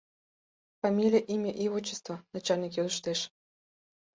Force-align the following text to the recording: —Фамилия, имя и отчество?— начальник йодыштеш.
—Фамилия, 0.81 1.23
имя 1.35 1.49
и 1.63 1.65
отчество?— 1.75 2.15
начальник 2.35 2.71
йодыштеш. 2.75 3.19